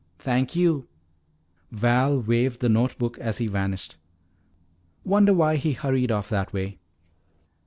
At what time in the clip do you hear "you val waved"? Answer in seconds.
0.55-2.59